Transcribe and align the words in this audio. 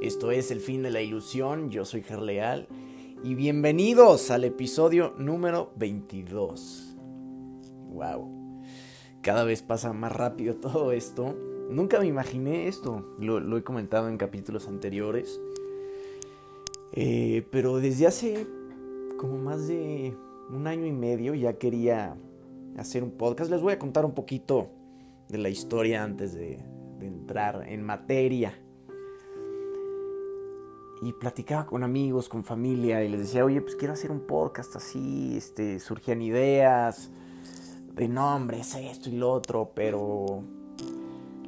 Esto 0.00 0.30
es 0.30 0.52
El 0.52 0.60
fin 0.60 0.84
de 0.84 0.92
la 0.92 1.02
ilusión, 1.02 1.70
yo 1.70 1.84
soy 1.84 2.02
Gerleal 2.02 2.68
y 3.24 3.34
bienvenidos 3.34 4.30
al 4.30 4.44
episodio 4.44 5.12
número 5.18 5.72
22. 5.74 6.96
Wow, 7.90 8.62
cada 9.22 9.42
vez 9.42 9.62
pasa 9.62 9.92
más 9.92 10.12
rápido 10.12 10.54
todo 10.60 10.92
esto. 10.92 11.34
Nunca 11.68 11.98
me 11.98 12.06
imaginé 12.06 12.68
esto, 12.68 13.04
lo, 13.18 13.56
he 13.56 13.64
comentado 13.64 14.08
en 14.08 14.18
capítulos 14.18 14.68
anteriores. 14.68 15.40
Eh, 16.92 17.44
pero 17.50 17.78
desde 17.78 18.06
hace 18.06 18.46
como 19.16 19.36
más 19.36 19.66
de 19.66 20.14
un 20.48 20.68
año 20.68 20.86
y 20.86 20.92
medio 20.92 21.34
ya 21.34 21.54
quería 21.54 22.16
hacer 22.76 23.02
un 23.02 23.10
podcast. 23.10 23.50
Les 23.50 23.60
voy 23.60 23.72
a 23.72 23.80
contar 23.80 24.04
un 24.04 24.14
poquito 24.14 24.68
de 25.28 25.38
la 25.38 25.48
historia 25.48 26.04
antes 26.04 26.34
de 26.34 26.60
entrar 27.00 27.64
en 27.68 27.82
materia 27.82 28.54
y 31.02 31.12
platicaba 31.12 31.66
con 31.66 31.84
amigos, 31.84 32.28
con 32.28 32.44
familia 32.44 33.04
y 33.04 33.08
les 33.08 33.20
decía, 33.20 33.44
oye, 33.44 33.60
pues 33.60 33.76
quiero 33.76 33.94
hacer 33.94 34.10
un 34.10 34.20
podcast 34.20 34.74
así, 34.76 35.36
este, 35.36 35.78
surgían 35.78 36.22
ideas 36.22 37.10
de 37.94 38.08
nombres, 38.08 38.74
esto 38.74 39.08
y 39.08 39.16
lo 39.16 39.32
otro, 39.32 39.72
pero 39.74 40.42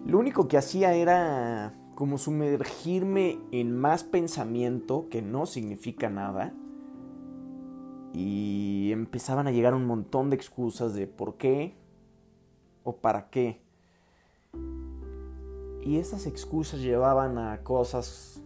lo 0.06 0.18
único 0.18 0.48
que 0.48 0.56
hacía 0.56 0.94
era 0.94 1.74
como 1.94 2.18
sumergirme 2.18 3.38
en 3.52 3.76
más 3.76 4.04
pensamiento 4.04 5.08
que 5.10 5.22
no 5.22 5.46
significa 5.46 6.08
nada 6.08 6.54
y 8.12 8.90
empezaban 8.92 9.46
a 9.46 9.52
llegar 9.52 9.74
un 9.74 9.86
montón 9.86 10.30
de 10.30 10.36
excusas 10.36 10.94
de 10.94 11.06
por 11.06 11.36
qué 11.36 11.76
o 12.84 12.96
para 12.96 13.30
qué. 13.30 13.60
Y 15.82 15.98
esas 15.98 16.26
excusas 16.26 16.80
llevaban 16.80 17.38
a 17.38 17.62
cosas 17.62 18.42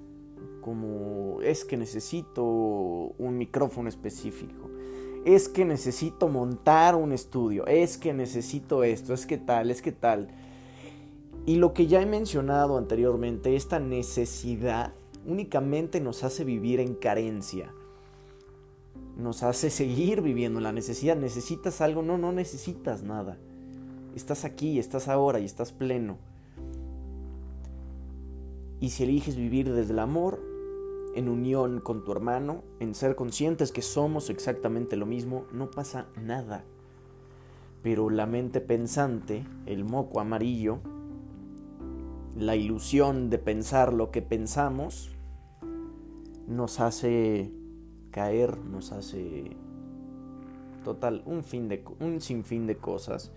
como 0.64 1.42
es 1.42 1.66
que 1.66 1.76
necesito 1.76 2.42
un 2.42 3.36
micrófono 3.36 3.90
específico, 3.90 4.70
es 5.26 5.50
que 5.50 5.66
necesito 5.66 6.28
montar 6.28 6.94
un 6.94 7.12
estudio, 7.12 7.66
es 7.66 7.98
que 7.98 8.14
necesito 8.14 8.82
esto, 8.82 9.12
es 9.12 9.26
que 9.26 9.36
tal, 9.36 9.70
es 9.70 9.82
que 9.82 9.92
tal. 9.92 10.28
Y 11.44 11.56
lo 11.56 11.74
que 11.74 11.86
ya 11.86 12.00
he 12.00 12.06
mencionado 12.06 12.78
anteriormente, 12.78 13.56
esta 13.56 13.78
necesidad 13.78 14.94
únicamente 15.26 16.00
nos 16.00 16.24
hace 16.24 16.44
vivir 16.44 16.80
en 16.80 16.94
carencia. 16.94 17.70
Nos 19.18 19.42
hace 19.42 19.68
seguir 19.68 20.22
viviendo 20.22 20.60
la 20.60 20.72
necesidad. 20.72 21.14
¿Necesitas 21.14 21.82
algo? 21.82 22.00
No, 22.00 22.16
no 22.16 22.32
necesitas 22.32 23.02
nada. 23.02 23.36
Estás 24.16 24.46
aquí, 24.46 24.78
estás 24.78 25.08
ahora 25.08 25.40
y 25.40 25.44
estás 25.44 25.72
pleno. 25.72 26.16
Y 28.80 28.90
si 28.90 29.04
eliges 29.04 29.36
vivir 29.36 29.70
desde 29.70 29.92
el 29.92 29.98
amor, 29.98 30.53
en 31.14 31.28
unión 31.28 31.80
con 31.80 32.04
tu 32.04 32.12
hermano, 32.12 32.62
en 32.80 32.94
ser 32.94 33.16
conscientes 33.16 33.72
que 33.72 33.82
somos 33.82 34.30
exactamente 34.30 34.96
lo 34.96 35.06
mismo, 35.06 35.46
no 35.52 35.70
pasa 35.70 36.08
nada. 36.20 36.64
Pero 37.82 38.10
la 38.10 38.26
mente 38.26 38.60
pensante, 38.60 39.44
el 39.66 39.84
moco 39.84 40.20
amarillo, 40.20 40.80
la 42.36 42.56
ilusión 42.56 43.30
de 43.30 43.38
pensar 43.38 43.92
lo 43.92 44.10
que 44.10 44.22
pensamos, 44.22 45.10
nos 46.48 46.80
hace 46.80 47.52
caer, 48.10 48.58
nos 48.58 48.92
hace 48.92 49.56
total 50.84 51.22
un 51.26 51.44
fin 51.44 51.68
de 51.68 51.84
un 52.00 52.20
sinfín 52.20 52.66
de 52.66 52.76
cosas. 52.76 53.32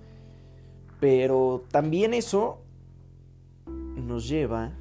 Pero 0.99 1.63
también 1.71 2.13
eso 2.13 2.61
nos 3.95 4.27
lleva 4.27 4.73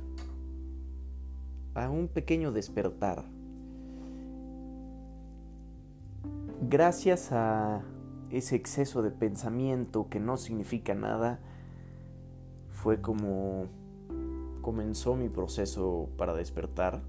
a 1.76 1.90
un 1.90 2.08
pequeño 2.08 2.52
despertar. 2.52 3.24
Gracias 6.62 7.32
a 7.32 7.82
ese 8.30 8.56
exceso 8.56 9.02
de 9.02 9.10
pensamiento 9.10 10.08
que 10.08 10.18
no 10.18 10.36
significa 10.36 10.94
nada, 10.94 11.38
fue 12.70 13.00
como 13.00 13.66
comenzó 14.62 15.16
mi 15.16 15.28
proceso 15.28 16.08
para 16.16 16.34
despertar. 16.34 17.02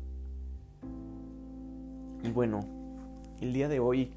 Y 2.24 2.30
bueno, 2.30 2.60
el 3.40 3.54
día 3.54 3.70
de 3.70 3.80
hoy 3.80 4.12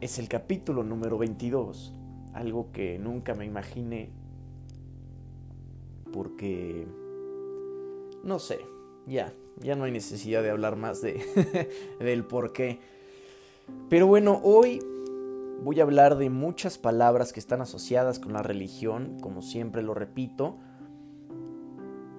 es 0.00 0.18
el 0.18 0.28
capítulo 0.28 0.82
número 0.84 1.18
22, 1.18 1.92
algo 2.32 2.72
que 2.72 2.98
nunca 2.98 3.34
me 3.34 3.44
imaginé 3.44 4.10
porque 6.12 6.86
no 8.22 8.38
sé, 8.38 8.60
ya, 9.06 9.32
ya 9.60 9.76
no 9.76 9.84
hay 9.84 9.92
necesidad 9.92 10.42
de 10.42 10.50
hablar 10.50 10.76
más 10.76 11.00
de, 11.00 11.68
del 12.00 12.24
por 12.24 12.52
qué. 12.52 12.80
Pero 13.88 14.06
bueno, 14.06 14.40
hoy 14.42 14.80
voy 15.62 15.80
a 15.80 15.82
hablar 15.82 16.16
de 16.16 16.30
muchas 16.30 16.78
palabras 16.78 17.32
que 17.32 17.40
están 17.40 17.60
asociadas 17.60 18.18
con 18.18 18.32
la 18.32 18.42
religión, 18.42 19.18
como 19.20 19.42
siempre 19.42 19.82
lo 19.82 19.94
repito. 19.94 20.56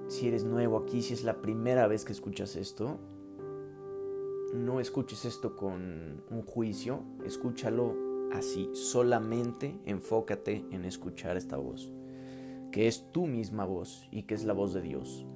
Si 0.07 0.27
eres 0.27 0.43
nuevo 0.43 0.77
aquí, 0.77 1.01
si 1.01 1.13
es 1.13 1.23
la 1.23 1.41
primera 1.41 1.87
vez 1.87 2.03
que 2.03 2.13
escuchas 2.13 2.55
esto, 2.55 2.99
no 4.53 4.79
escuches 4.79 5.25
esto 5.25 5.55
con 5.55 6.23
un 6.29 6.41
juicio, 6.43 7.03
escúchalo 7.23 7.95
así, 8.33 8.69
solamente 8.73 9.79
enfócate 9.85 10.65
en 10.71 10.85
escuchar 10.85 11.37
esta 11.37 11.57
voz, 11.57 11.91
que 12.71 12.87
es 12.87 13.11
tu 13.11 13.27
misma 13.27 13.65
voz 13.65 14.07
y 14.11 14.23
que 14.23 14.33
es 14.33 14.43
la 14.45 14.53
voz 14.53 14.73
de 14.73 14.81
Dios 14.81 15.27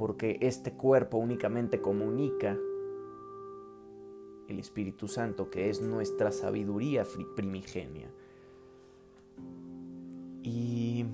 porque 0.00 0.38
este 0.40 0.72
cuerpo 0.72 1.18
únicamente 1.18 1.82
comunica 1.82 2.56
el 4.48 4.58
Espíritu 4.58 5.08
Santo, 5.08 5.50
que 5.50 5.68
es 5.68 5.82
nuestra 5.82 6.32
sabiduría 6.32 7.04
primigenia. 7.36 8.10
Y 10.42 11.04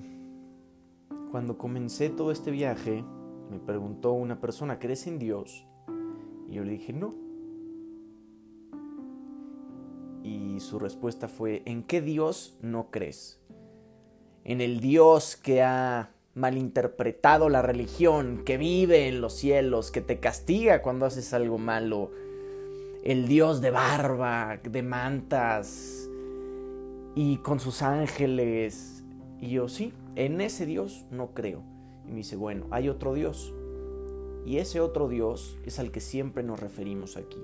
cuando 1.31 1.57
comencé 1.57 2.07
todo 2.07 2.31
este 2.31 2.49
viaje, 2.49 3.03
me 3.51 3.59
preguntó 3.59 4.13
una 4.13 4.39
persona, 4.39 4.79
¿crees 4.79 5.05
en 5.05 5.19
Dios? 5.19 5.67
Y 6.47 6.53
yo 6.53 6.63
le 6.63 6.71
dije, 6.71 6.93
no. 6.93 7.13
Y 10.23 10.61
su 10.61 10.79
respuesta 10.79 11.27
fue, 11.27 11.61
¿en 11.65 11.83
qué 11.83 12.01
Dios 12.01 12.57
no 12.61 12.89
crees? 12.89 13.41
En 14.45 14.61
el 14.61 14.79
Dios 14.79 15.35
que 15.35 15.61
ha 15.61 16.13
malinterpretado 16.37 17.49
la 17.49 17.63
religión, 17.63 18.43
que 18.45 18.57
vive 18.57 19.07
en 19.07 19.21
los 19.21 19.33
cielos, 19.33 19.89
que 19.89 20.01
te 20.01 20.19
castiga 20.19 20.83
cuando 20.83 21.07
haces 21.07 21.33
algo 21.33 21.57
malo, 21.57 22.11
el 23.03 23.27
Dios 23.27 23.59
de 23.59 23.71
barba, 23.71 24.59
de 24.63 24.83
mantas 24.83 26.07
y 27.15 27.37
con 27.37 27.59
sus 27.59 27.81
ángeles. 27.81 29.03
Y 29.41 29.49
yo 29.49 29.67
sí, 29.67 29.93
en 30.15 30.39
ese 30.39 30.67
Dios 30.67 31.07
no 31.09 31.33
creo. 31.33 31.63
Y 32.05 32.11
me 32.11 32.17
dice, 32.17 32.35
bueno, 32.35 32.67
hay 32.69 32.87
otro 32.87 33.15
Dios. 33.15 33.51
Y 34.45 34.59
ese 34.59 34.79
otro 34.79 35.09
Dios 35.09 35.57
es 35.65 35.79
al 35.79 35.91
que 35.91 36.01
siempre 36.01 36.43
nos 36.43 36.59
referimos 36.59 37.17
aquí. 37.17 37.41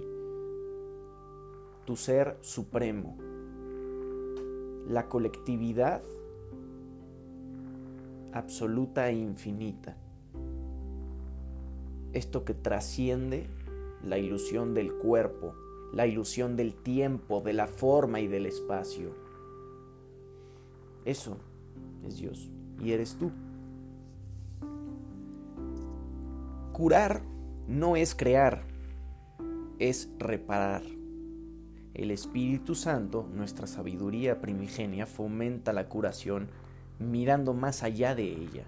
Tu 1.86 1.96
ser 1.96 2.38
supremo. 2.42 3.18
La 4.88 5.09
colectividad 5.09 6.03
absoluta 8.34 9.10
e 9.10 9.14
infinita. 9.14 9.96
Esto 12.14 12.44
que 12.44 12.54
trasciende 12.54 13.48
la 14.04 14.18
ilusión 14.18 14.74
del 14.74 14.94
cuerpo, 14.94 15.56
la 15.94 16.08
ilusión 16.08 16.56
del 16.56 16.76
tiempo, 16.76 17.42
de 17.42 17.54
la 17.54 17.68
forma 17.68 18.20
y 18.20 18.28
del 18.28 18.46
espacio. 18.46 19.12
Eso 21.06 21.38
es 22.06 22.18
Dios 22.18 22.50
y 22.82 22.91
eres 22.91 23.16
tú. 23.16 23.32
Curar 26.72 27.22
no 27.68 27.96
es 27.96 28.16
crear, 28.16 28.64
es 29.79 30.09
reparar. 30.18 30.82
El 31.94 32.09
Espíritu 32.09 32.74
Santo, 32.74 33.29
nuestra 33.32 33.68
sabiduría 33.68 34.41
primigenia, 34.41 35.06
fomenta 35.06 35.72
la 35.74 35.88
curación 35.88 36.50
mirando 36.99 37.53
más 37.53 37.84
allá 37.84 38.16
de 38.16 38.23
ella, 38.23 38.66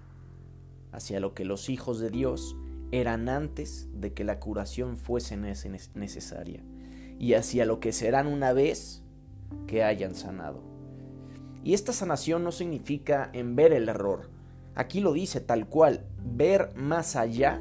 hacia 0.91 1.19
lo 1.19 1.33
que 1.33 1.45
los 1.45 1.69
hijos 1.69 1.99
de 1.99 2.09
Dios 2.09 2.55
eran 2.91 3.29
antes 3.29 3.89
de 3.93 4.13
que 4.13 4.23
la 4.23 4.39
curación 4.39 4.97
fuese 4.97 5.37
necesaria, 5.37 6.63
y 7.19 7.33
hacia 7.33 7.65
lo 7.65 7.79
que 7.79 7.91
serán 7.91 8.27
una 8.27 8.53
vez 8.53 9.03
que 9.67 9.83
hayan 9.83 10.15
sanado. 10.15 10.61
Y 11.63 11.73
esta 11.73 11.93
sanación 11.93 12.43
no 12.43 12.51
significa 12.51 13.29
en 13.33 13.55
ver 13.55 13.73
el 13.73 13.89
error, 13.89 14.29
aquí 14.75 15.01
lo 15.01 15.13
dice 15.13 15.41
tal 15.41 15.67
cual, 15.67 16.05
ver 16.23 16.75
más 16.75 17.15
allá 17.15 17.59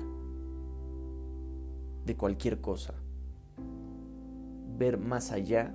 de 2.05 2.17
cualquier 2.17 2.61
cosa, 2.61 2.95
ver 4.77 4.99
más 4.99 5.33
allá 5.33 5.75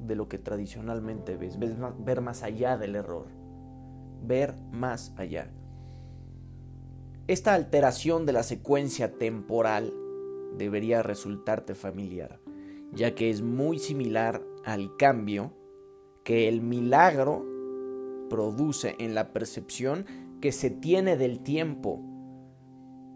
de 0.00 0.16
lo 0.16 0.28
que 0.28 0.38
tradicionalmente 0.38 1.36
ves, 1.36 1.58
ver 1.58 2.20
más 2.20 2.42
allá 2.42 2.76
del 2.76 2.96
error 2.96 3.39
ver 4.26 4.54
más 4.72 5.12
allá. 5.16 5.50
Esta 7.26 7.54
alteración 7.54 8.26
de 8.26 8.32
la 8.32 8.42
secuencia 8.42 9.12
temporal 9.12 9.94
debería 10.56 11.02
resultarte 11.02 11.74
familiar, 11.74 12.40
ya 12.92 13.14
que 13.14 13.30
es 13.30 13.42
muy 13.42 13.78
similar 13.78 14.42
al 14.64 14.96
cambio 14.96 15.52
que 16.24 16.48
el 16.48 16.60
milagro 16.60 17.46
produce 18.28 18.96
en 18.98 19.14
la 19.14 19.32
percepción 19.32 20.06
que 20.40 20.52
se 20.52 20.70
tiene 20.70 21.16
del 21.16 21.40
tiempo. 21.40 22.02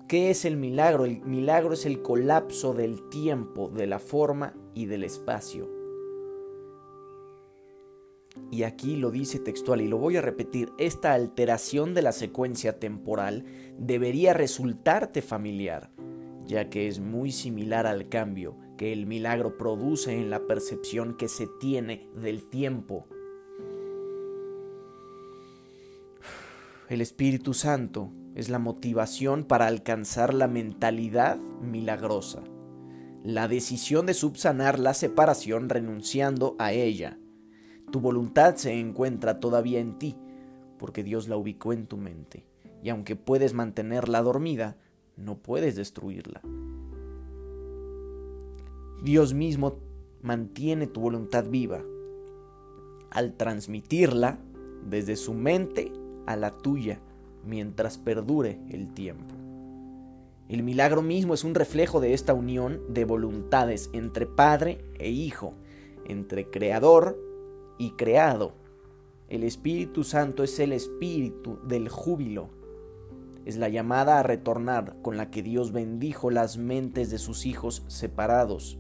¿Qué 0.07 0.31
es 0.31 0.45
el 0.45 0.57
milagro? 0.57 1.07
El 1.07 1.23
milagro 1.23 1.75
es 1.75 1.87
el 1.87 2.03
colapso 2.03 2.75
del 2.75 3.09
tiempo, 3.09 3.69
de 3.69 3.87
la 3.87 3.99
forma 3.99 4.55
y 4.75 4.87
del 4.87 5.03
espacio. 5.03 5.74
Y 8.51 8.63
aquí 8.63 8.97
lo 8.97 9.11
dice 9.11 9.39
textual 9.39 9.81
y 9.81 9.89
lo 9.89 9.99
voy 9.99 10.17
a 10.17 10.23
repetir, 10.23 10.73
esta 10.79 11.13
alteración 11.13 11.95
de 11.95 12.03
la 12.03 12.13
secuencia 12.13 12.79
temporal 12.79 13.45
debería 13.79 14.33
resultarte 14.33 15.23
familiar, 15.23 15.91
ya 16.45 16.71
que 16.71 16.89
es 16.89 17.01
muy 17.01 17.33
similar 17.33 17.87
al 17.87 18.09
cambio 18.09 18.57
que 18.77 18.93
el 18.93 19.07
milagro 19.07 19.57
produce 19.57 20.13
en 20.13 20.31
la 20.31 20.47
percepción 20.47 21.17
que 21.17 21.29
se 21.29 21.49
tiene 21.61 22.09
del 22.15 22.49
tiempo. 22.49 23.07
El 26.89 27.01
Espíritu 27.01 27.55
Santo 27.55 28.13
es 28.35 28.49
la 28.51 28.59
motivación 28.59 29.45
para 29.45 29.67
alcanzar 29.67 30.35
la 30.35 30.49
mentalidad 30.49 31.39
milagrosa, 31.39 32.43
la 33.25 33.49
decisión 33.49 34.07
de 34.07 34.15
subsanar 34.15 34.79
la 34.79 34.93
separación 34.93 35.69
renunciando 35.69 36.57
a 36.59 36.73
ella. 36.73 37.19
Tu 37.95 38.01
voluntad 38.01 38.57
se 38.57 38.73
encuentra 38.73 39.39
todavía 39.39 39.79
en 39.79 40.01
ti, 40.01 40.17
porque 40.81 41.05
Dios 41.05 41.29
la 41.29 41.37
ubicó 41.37 41.73
en 41.73 41.87
tu 41.87 41.97
mente, 41.97 42.45
y 42.83 42.89
aunque 42.89 43.15
puedes 43.15 43.55
mantenerla 43.55 44.21
dormida, 44.21 44.77
no 45.17 45.37
puedes 45.37 45.77
destruirla. 45.77 46.41
Dios 49.01 49.33
mismo 49.33 49.79
mantiene 50.23 50.89
tu 50.89 51.03
voluntad 51.03 51.45
viva 51.49 51.85
al 53.13 53.35
transmitirla 53.35 54.41
desde 54.85 55.15
su 55.15 55.33
mente 55.33 55.93
a 56.27 56.35
la 56.35 56.51
tuya 56.51 56.99
mientras 57.47 57.97
perdure 57.97 58.59
el 58.71 58.93
tiempo. 58.93 59.37
El 60.49 60.65
milagro 60.65 61.01
mismo 61.01 61.33
es 61.33 61.45
un 61.45 61.55
reflejo 61.55 62.01
de 62.01 62.13
esta 62.13 62.35
unión 62.35 62.81
de 62.93 63.05
voluntades 63.05 63.89
entre 63.93 64.27
Padre 64.27 64.85
e 64.99 65.11
Hijo, 65.11 65.55
entre 66.09 66.51
Creador 66.51 67.34
y 67.79 67.93
creado. 67.93 68.53
El 69.29 69.45
Espíritu 69.45 70.05
Santo 70.05 70.43
es 70.43 70.59
el 70.59 70.73
espíritu 70.73 71.59
del 71.67 71.89
júbilo. 71.89 72.51
Es 73.45 73.57
la 73.57 73.69
llamada 73.69 74.19
a 74.19 74.23
retornar 74.23 74.97
con 75.03 75.17
la 75.17 75.31
que 75.31 75.43
Dios 75.43 75.73
bendijo 75.73 76.31
las 76.31 76.57
mentes 76.57 77.11
de 77.11 77.19
sus 77.19 77.47
hijos 77.47 77.85
separados. 77.89 78.79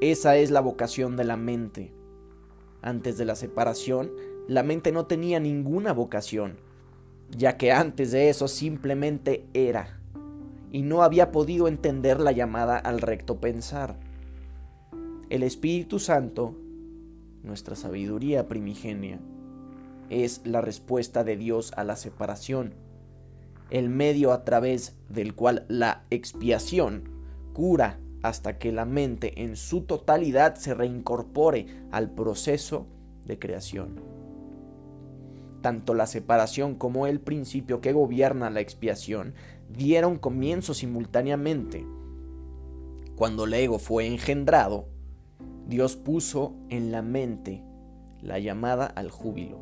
Esa 0.00 0.36
es 0.36 0.50
la 0.50 0.60
vocación 0.60 1.16
de 1.16 1.24
la 1.24 1.36
mente. 1.36 1.92
Antes 2.82 3.18
de 3.18 3.24
la 3.24 3.34
separación, 3.34 4.12
la 4.46 4.62
mente 4.62 4.92
no 4.92 5.06
tenía 5.06 5.40
ninguna 5.40 5.92
vocación, 5.92 6.58
ya 7.36 7.56
que 7.56 7.72
antes 7.72 8.12
de 8.12 8.30
eso 8.30 8.46
simplemente 8.46 9.44
era, 9.52 10.00
y 10.70 10.82
no 10.82 11.02
había 11.02 11.32
podido 11.32 11.66
entender 11.66 12.20
la 12.20 12.32
llamada 12.32 12.78
al 12.78 13.00
recto 13.00 13.40
pensar. 13.40 13.98
El 15.30 15.42
Espíritu 15.42 15.98
Santo, 15.98 16.54
nuestra 17.42 17.76
sabiduría 17.76 18.48
primigenia, 18.48 19.20
es 20.10 20.40
la 20.44 20.60
respuesta 20.60 21.24
de 21.24 21.36
Dios 21.36 21.72
a 21.76 21.84
la 21.84 21.96
separación, 21.96 22.74
el 23.70 23.90
medio 23.90 24.32
a 24.32 24.44
través 24.44 24.96
del 25.08 25.34
cual 25.34 25.66
la 25.68 26.04
expiación 26.10 27.04
cura 27.52 27.98
hasta 28.22 28.58
que 28.58 28.72
la 28.72 28.84
mente 28.84 29.42
en 29.42 29.56
su 29.56 29.82
totalidad 29.82 30.54
se 30.56 30.74
reincorpore 30.74 31.66
al 31.90 32.10
proceso 32.10 32.86
de 33.26 33.38
creación 33.38 34.18
tanto 35.60 35.94
la 35.94 36.06
separación 36.06 36.74
como 36.74 37.06
el 37.06 37.20
principio 37.20 37.80
que 37.80 37.92
gobierna 37.92 38.50
la 38.50 38.60
expiación 38.60 39.34
dieron 39.68 40.16
comienzo 40.16 40.74
simultáneamente. 40.74 41.84
Cuando 43.16 43.44
el 43.44 43.54
ego 43.54 43.78
fue 43.78 44.06
engendrado, 44.06 44.88
Dios 45.68 45.96
puso 45.96 46.54
en 46.70 46.90
la 46.90 47.02
mente 47.02 47.62
la 48.22 48.38
llamada 48.38 48.86
al 48.86 49.10
júbilo. 49.10 49.58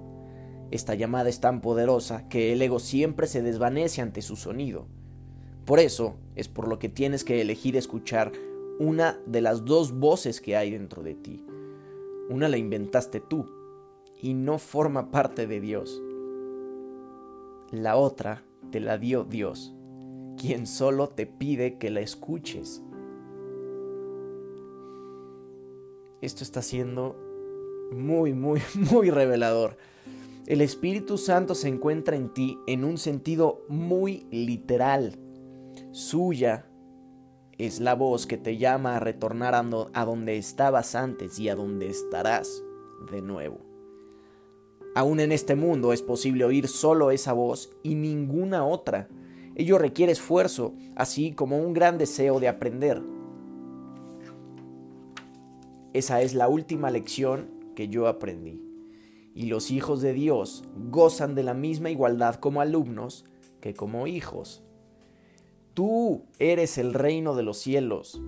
Esta 0.71 0.95
llamada 0.95 1.29
es 1.29 1.41
tan 1.41 1.61
poderosa 1.61 2.29
que 2.29 2.53
el 2.53 2.63
ego 2.63 2.79
siempre 2.79 3.27
se 3.27 3.43
desvanece 3.43 4.03
ante 4.03 4.23
su 4.23 4.37
sonido. 4.37 4.87
Por 5.65 5.81
eso 5.81 6.15
es 6.37 6.47
por 6.47 6.69
lo 6.69 6.79
que 6.79 6.89
tienes 6.89 7.25
que 7.25 7.41
elegir 7.41 7.77
escuchar 7.77 8.33
una 8.79 9.19
de 9.27 9.41
las 9.41 9.65
dos 9.65 9.99
voces 9.99 10.41
que 10.41 10.57
hay 10.57 10.71
dentro 10.71 11.03
de 11.03 11.15
ti. 11.15 11.45
Una 12.31 12.49
la 12.49 12.57
inventaste 12.57 13.21
tú, 13.21 13.49
y 14.23 14.35
no 14.35 14.59
forma 14.59 15.11
parte 15.11 15.49
de 15.49 15.61
Dios. 15.61 16.01
La 17.73 17.97
otra 17.97 18.45
te 18.71 18.79
la 18.79 18.97
dio 18.97 19.25
Dios, 19.25 19.75
quien 20.37 20.69
solo 20.69 21.09
te 21.09 21.27
pide 21.27 21.79
que 21.79 21.91
la 21.91 22.01
escuches. 22.01 22.83
Esto 26.27 26.43
está 26.43 26.61
siendo 26.61 27.15
muy, 27.93 28.33
muy, 28.33 28.61
muy 28.75 29.11
revelador. 29.11 29.77
El 30.49 30.61
Espíritu 30.61 31.19
Santo 31.19 31.55
se 31.55 31.69
encuentra 31.69 32.17
en 32.17 32.35
ti 32.35 32.59
en 32.67 32.83
un 32.83 32.99
sentido 32.99 33.65
muy 33.69 34.27
literal. 34.33 35.21
Suya 35.93 36.69
es 37.59 37.79
la 37.79 37.95
voz 37.95 38.27
que 38.27 38.39
te 38.39 38.57
llama 38.57 38.97
a 38.97 38.99
retornar 38.99 39.55
a 39.55 40.05
donde 40.05 40.37
estabas 40.37 40.97
antes 40.97 41.39
y 41.39 41.49
a 41.49 41.55
donde 41.55 41.89
estarás 41.89 42.61
de 43.09 43.23
nuevo. 43.23 43.61
Aún 44.97 45.21
en 45.21 45.31
este 45.31 45.55
mundo 45.55 45.93
es 45.93 46.03
posible 46.03 46.45
oír 46.45 46.67
solo 46.67 47.13
esa 47.13 47.35
voz 47.35 47.71
y 47.85 47.95
ninguna 47.95 48.67
otra. 48.67 49.07
Ello 49.55 49.79
requiere 49.79 50.11
esfuerzo, 50.11 50.75
así 50.97 51.35
como 51.35 51.61
un 51.61 51.73
gran 51.73 51.99
deseo 51.99 52.41
de 52.41 52.49
aprender. 52.49 53.01
Esa 55.97 56.21
es 56.21 56.35
la 56.35 56.47
última 56.47 56.91
lección 56.91 57.49
que 57.75 57.89
yo 57.89 58.07
aprendí. 58.07 58.61
Y 59.35 59.47
los 59.47 59.71
hijos 59.71 60.03
de 60.03 60.13
Dios 60.13 60.63
gozan 60.91 61.35
de 61.35 61.43
la 61.43 61.55
misma 61.55 61.89
igualdad 61.89 62.35
como 62.35 62.61
alumnos 62.61 63.25
que 63.63 63.73
como 63.73 64.07
hijos. 64.07 64.63
Tú 65.73 66.27
eres 66.39 66.77
el 66.77 66.93
reino 66.93 67.35
de 67.35 67.45
los 67.45 67.57
cielos, 67.57 68.21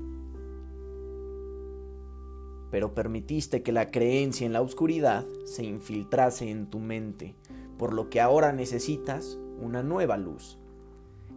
pero 2.70 2.94
permitiste 2.94 3.62
que 3.62 3.72
la 3.72 3.90
creencia 3.90 4.46
en 4.46 4.54
la 4.54 4.62
oscuridad 4.62 5.26
se 5.44 5.62
infiltrase 5.62 6.48
en 6.48 6.70
tu 6.70 6.78
mente, 6.78 7.34
por 7.76 7.92
lo 7.92 8.08
que 8.08 8.22
ahora 8.22 8.50
necesitas 8.50 9.38
una 9.60 9.82
nueva 9.82 10.16
luz. 10.16 10.58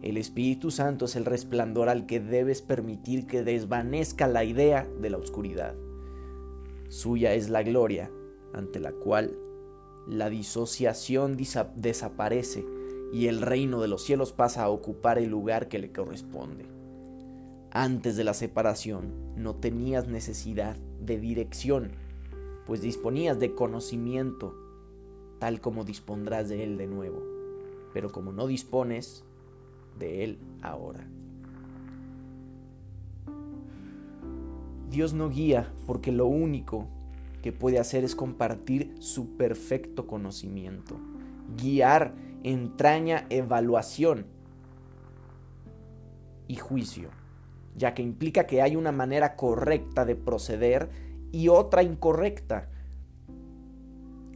El 0.00 0.16
Espíritu 0.16 0.70
Santo 0.70 1.04
es 1.04 1.14
el 1.14 1.26
resplandor 1.26 1.90
al 1.90 2.06
que 2.06 2.20
debes 2.20 2.62
permitir 2.62 3.26
que 3.26 3.42
desvanezca 3.42 4.26
la 4.28 4.44
idea 4.44 4.88
de 4.98 5.10
la 5.10 5.18
oscuridad. 5.18 5.74
Suya 6.92 7.32
es 7.32 7.48
la 7.48 7.62
gloria, 7.62 8.10
ante 8.52 8.78
la 8.78 8.92
cual 8.92 9.34
la 10.06 10.28
disociación 10.28 11.38
desaparece 11.38 12.66
y 13.14 13.28
el 13.28 13.40
reino 13.40 13.80
de 13.80 13.88
los 13.88 14.02
cielos 14.02 14.32
pasa 14.32 14.64
a 14.64 14.68
ocupar 14.68 15.16
el 15.16 15.30
lugar 15.30 15.68
que 15.68 15.78
le 15.78 15.90
corresponde. 15.90 16.66
Antes 17.70 18.14
de 18.14 18.24
la 18.24 18.34
separación 18.34 19.14
no 19.36 19.54
tenías 19.54 20.06
necesidad 20.06 20.76
de 21.00 21.18
dirección, 21.18 21.92
pues 22.66 22.82
disponías 22.82 23.40
de 23.40 23.54
conocimiento, 23.54 24.54
tal 25.38 25.62
como 25.62 25.84
dispondrás 25.84 26.50
de 26.50 26.62
él 26.62 26.76
de 26.76 26.88
nuevo, 26.88 27.22
pero 27.94 28.12
como 28.12 28.32
no 28.32 28.46
dispones 28.46 29.24
de 29.98 30.24
él 30.24 30.38
ahora. 30.60 31.08
Dios 34.92 35.12
no 35.12 35.28
guía 35.28 35.72
porque 35.86 36.12
lo 36.12 36.26
único 36.26 36.86
que 37.42 37.52
puede 37.52 37.80
hacer 37.80 38.04
es 38.04 38.14
compartir 38.14 38.94
su 39.00 39.36
perfecto 39.36 40.06
conocimiento. 40.06 41.00
Guiar 41.56 42.14
entraña 42.44 43.26
evaluación 43.28 44.26
y 46.46 46.54
juicio 46.54 47.10
ya 47.76 47.94
que 47.94 48.02
implica 48.02 48.46
que 48.46 48.62
hay 48.62 48.76
una 48.76 48.92
manera 48.92 49.36
correcta 49.36 50.04
de 50.04 50.16
proceder 50.16 50.90
y 51.30 51.48
otra 51.48 51.82
incorrecta. 51.82 52.68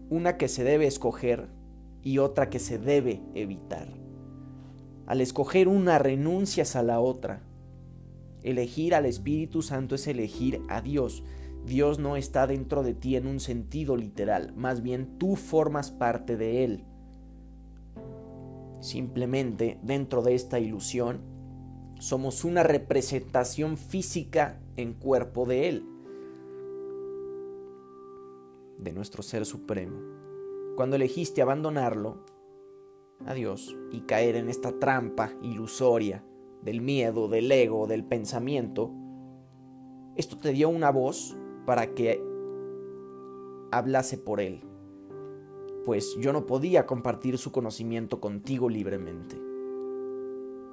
Una 0.09 0.37
que 0.37 0.49
se 0.49 0.65
debe 0.65 0.87
escoger 0.87 1.49
y 2.03 2.19
otra 2.19 2.49
que 2.49 2.59
se 2.59 2.79
debe 2.79 3.21
evitar. 3.35 3.89
Al 5.07 5.21
escoger 5.21 5.69
una 5.69 5.99
renuncias 5.99 6.77
a 6.77 6.83
la 6.83 7.01
otra. 7.01 7.43
Elegir 8.47 8.95
al 8.95 9.07
Espíritu 9.07 9.61
Santo 9.61 9.97
es 9.97 10.07
elegir 10.07 10.63
a 10.69 10.81
Dios. 10.81 11.25
Dios 11.67 11.99
no 11.99 12.15
está 12.15 12.47
dentro 12.47 12.85
de 12.85 12.95
ti 12.95 13.17
en 13.17 13.27
un 13.27 13.41
sentido 13.41 13.97
literal, 13.97 14.55
más 14.55 14.83
bien 14.83 15.19
tú 15.19 15.35
formas 15.35 15.91
parte 15.91 16.37
de 16.37 16.63
Él. 16.63 16.85
Simplemente 18.81 19.81
dentro 19.83 20.23
de 20.23 20.37
esta 20.37 20.61
ilusión 20.61 21.23
somos 21.99 22.45
una 22.45 22.63
representación 22.63 23.77
física 23.77 24.61
en 24.77 24.93
cuerpo 24.95 25.45
de 25.45 25.69
Él, 25.69 25.85
de 28.79 28.93
nuestro 28.93 29.25
Ser 29.25 29.45
Supremo. 29.45 29.99
Cuando 30.77 30.95
elegiste 30.95 31.43
abandonarlo, 31.43 32.25
a 33.27 33.35
Dios, 33.35 33.77
y 33.91 34.03
caer 34.03 34.37
en 34.37 34.49
esta 34.49 34.79
trampa 34.79 35.33
ilusoria 35.43 36.23
del 36.63 36.81
miedo, 36.81 37.29
del 37.29 37.51
ego, 37.51 37.87
del 37.87 38.05
pensamiento, 38.05 38.93
esto 40.17 40.37
te 40.37 40.53
dio 40.53 40.69
una 40.69 40.91
voz 40.91 41.37
para 41.67 41.95
que 41.95 42.23
hablase 43.71 44.19
por 44.19 44.41
Él, 44.41 44.63
pues 45.85 46.17
yo 46.19 46.33
no 46.33 46.47
podía 46.47 46.87
compartir 46.87 47.39
su 47.39 47.53
conocimiento 47.53 48.21
contigo 48.21 48.69
libremente 48.69 49.47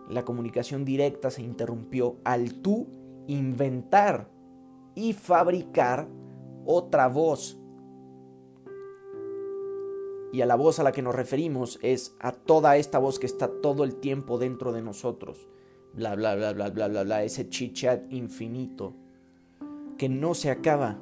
la 0.09 0.25
comunicación 0.25 0.85
directa 0.85 1.31
se 1.31 1.41
interrumpió 1.41 2.17
al 2.23 2.55
tú 2.61 2.87
inventar 3.27 4.29
y 4.95 5.13
fabricar 5.13 6.07
otra 6.65 7.07
voz. 7.07 7.59
Y 10.31 10.41
a 10.41 10.45
la 10.45 10.55
voz 10.55 10.79
a 10.79 10.83
la 10.83 10.91
que 10.91 11.01
nos 11.01 11.15
referimos 11.15 11.79
es 11.81 12.15
a 12.19 12.31
toda 12.31 12.75
esta 12.77 12.99
voz 12.99 13.19
que 13.19 13.27
está 13.27 13.47
todo 13.61 13.83
el 13.83 13.95
tiempo 13.95 14.37
dentro 14.37 14.71
de 14.71 14.81
nosotros. 14.81 15.47
Bla, 15.95 16.15
bla, 16.15 16.33
bla, 16.33 16.53
bla, 16.53 16.69
bla, 16.69 16.87
bla, 16.87 17.03
bla, 17.03 17.23
ese 17.23 17.49
chichat 17.49 18.11
infinito 18.11 18.95
que 19.99 20.09
no 20.09 20.33
se 20.33 20.49
acaba 20.49 20.99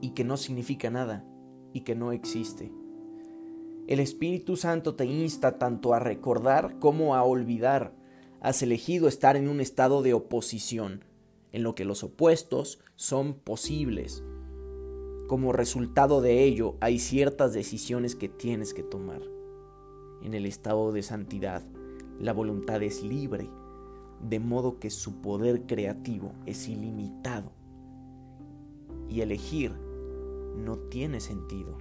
y 0.00 0.10
que 0.10 0.24
no 0.24 0.36
significa 0.36 0.90
nada 0.90 1.24
y 1.72 1.82
que 1.82 1.94
no 1.94 2.10
existe. 2.10 2.72
El 3.86 4.00
Espíritu 4.00 4.56
Santo 4.56 4.96
te 4.96 5.04
insta 5.04 5.58
tanto 5.58 5.94
a 5.94 6.00
recordar 6.00 6.80
como 6.80 7.14
a 7.14 7.22
olvidar. 7.22 7.94
Has 8.40 8.62
elegido 8.62 9.06
estar 9.06 9.36
en 9.36 9.48
un 9.48 9.60
estado 9.60 10.02
de 10.02 10.12
oposición, 10.12 11.04
en 11.52 11.62
lo 11.62 11.76
que 11.76 11.84
los 11.84 12.02
opuestos 12.02 12.80
son 12.96 13.34
posibles. 13.34 14.24
Como 15.28 15.52
resultado 15.52 16.20
de 16.20 16.42
ello, 16.42 16.74
hay 16.80 16.98
ciertas 16.98 17.52
decisiones 17.52 18.16
que 18.16 18.28
tienes 18.28 18.74
que 18.74 18.82
tomar. 18.82 19.22
En 20.20 20.34
el 20.34 20.46
estado 20.46 20.90
de 20.90 21.02
santidad, 21.04 21.62
la 22.18 22.32
voluntad 22.32 22.82
es 22.82 23.04
libre, 23.04 23.48
de 24.22 24.40
modo 24.40 24.78
que 24.78 24.90
su 24.90 25.20
poder 25.20 25.66
creativo 25.66 26.32
es 26.46 26.68
ilimitado. 26.68 27.52
Y 29.08 29.20
elegir 29.20 29.72
no 30.56 30.76
tiene 30.76 31.20
sentido. 31.20 31.78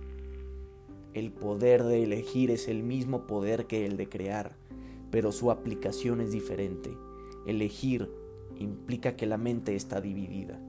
El 1.13 1.31
poder 1.31 1.83
de 1.83 2.03
elegir 2.03 2.51
es 2.51 2.67
el 2.67 2.83
mismo 2.83 3.25
poder 3.25 3.65
que 3.65 3.85
el 3.85 3.97
de 3.97 4.07
crear, 4.07 4.55
pero 5.09 5.31
su 5.31 5.51
aplicación 5.51 6.21
es 6.21 6.31
diferente. 6.31 6.95
Elegir 7.45 8.11
implica 8.59 9.15
que 9.15 9.25
la 9.25 9.37
mente 9.37 9.75
está 9.75 9.99
dividida. 10.01 10.59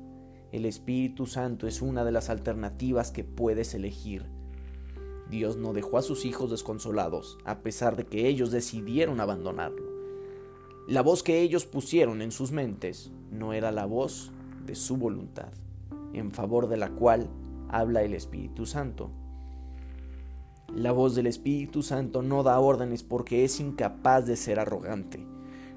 El 0.52 0.64
Espíritu 0.64 1.26
Santo 1.26 1.66
es 1.66 1.82
una 1.82 2.04
de 2.04 2.12
las 2.12 2.30
alternativas 2.30 3.10
que 3.10 3.24
puedes 3.24 3.74
elegir. 3.74 4.24
Dios 5.28 5.58
no 5.58 5.74
dejó 5.74 5.98
a 5.98 6.02
sus 6.02 6.24
hijos 6.24 6.50
desconsolados, 6.50 7.36
a 7.44 7.58
pesar 7.58 7.96
de 7.96 8.06
que 8.06 8.28
ellos 8.28 8.50
decidieron 8.50 9.20
abandonarlo. 9.20 9.87
La 10.88 11.02
voz 11.02 11.22
que 11.22 11.42
ellos 11.42 11.66
pusieron 11.66 12.22
en 12.22 12.32
sus 12.32 12.50
mentes 12.50 13.12
no 13.30 13.52
era 13.52 13.70
la 13.72 13.84
voz 13.84 14.32
de 14.64 14.74
su 14.74 14.96
voluntad, 14.96 15.52
en 16.14 16.30
favor 16.30 16.66
de 16.66 16.78
la 16.78 16.88
cual 16.88 17.28
habla 17.68 18.00
el 18.00 18.14
Espíritu 18.14 18.64
Santo. 18.64 19.10
La 20.74 20.92
voz 20.92 21.14
del 21.14 21.26
Espíritu 21.26 21.82
Santo 21.82 22.22
no 22.22 22.42
da 22.42 22.58
órdenes 22.58 23.02
porque 23.02 23.44
es 23.44 23.60
incapaz 23.60 24.24
de 24.24 24.36
ser 24.36 24.58
arrogante. 24.58 25.22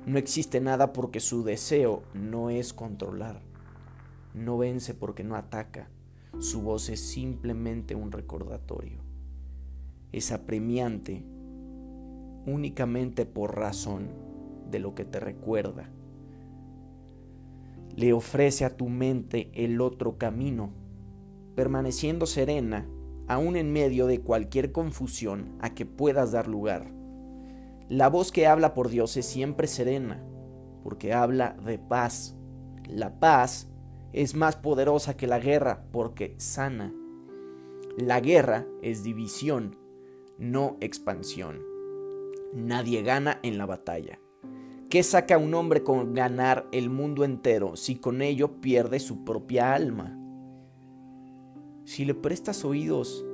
No 0.06 0.18
existe 0.18 0.62
nada 0.62 0.94
porque 0.94 1.20
su 1.20 1.44
deseo 1.44 2.04
no 2.14 2.50
es 2.50 2.72
controlar. 2.72 3.42
No 4.34 4.58
vence 4.58 4.94
porque 4.94 5.26
no 5.26 5.36
ataca. 5.36 5.90
Su 6.40 6.62
voz 6.62 6.88
es 6.88 7.02
simplemente 7.02 7.96
un 7.96 8.14
recordatorio. 8.14 9.00
Es 10.14 10.32
apremiante 10.32 11.26
únicamente 12.46 13.26
por 13.26 13.58
razón 13.58 14.31
de 14.72 14.80
lo 14.80 14.96
que 14.96 15.06
te 15.06 15.20
recuerda. 15.20 15.90
Le 17.96 18.14
ofrece 18.14 18.66
a 18.66 18.76
tu 18.76 18.88
mente 18.88 19.52
el 19.54 19.82
otro 19.82 20.18
camino, 20.18 20.72
permaneciendo 21.56 22.26
serena 22.26 22.88
aún 23.28 23.56
en 23.56 23.72
medio 23.72 24.08
de 24.08 24.22
cualquier 24.22 24.72
confusión 24.72 25.58
a 25.60 25.74
que 25.74 25.86
puedas 25.86 26.32
dar 26.32 26.48
lugar. 26.48 26.92
La 27.90 28.08
voz 28.08 28.32
que 28.32 28.48
habla 28.48 28.74
por 28.74 28.88
Dios 28.88 29.18
es 29.18 29.26
siempre 29.26 29.68
serena, 29.68 30.24
porque 30.82 31.14
habla 31.14 31.58
de 31.66 31.78
paz. 31.78 32.38
La 32.88 33.20
paz 33.20 33.70
es 34.14 34.34
más 34.34 34.56
poderosa 34.56 35.18
que 35.18 35.28
la 35.28 35.40
guerra 35.40 35.86
porque 35.92 36.36
sana. 36.38 36.94
La 37.98 38.22
guerra 38.22 38.66
es 38.82 39.04
división, 39.04 39.76
no 40.38 40.78
expansión. 40.80 41.60
Nadie 42.54 43.04
gana 43.04 43.40
en 43.44 43.58
la 43.58 43.66
batalla. 43.66 44.21
¿Qué 44.92 45.04
saca 45.04 45.38
un 45.38 45.54
hombre 45.54 45.84
con 45.84 46.14
ganar 46.14 46.68
el 46.74 46.90
mundo 46.90 47.24
entero 47.24 47.78
si 47.78 47.96
con 47.96 48.22
ello 48.22 48.60
pierde 48.60 49.00
su 49.00 49.24
propia 49.24 49.74
alma? 49.74 50.20
Si 51.86 52.04
le 52.04 52.14
prestas 52.14 52.66
oídos 52.66 53.26